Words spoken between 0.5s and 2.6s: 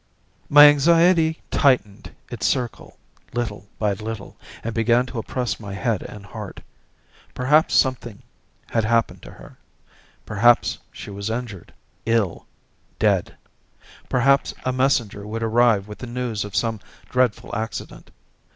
anxiety tightened its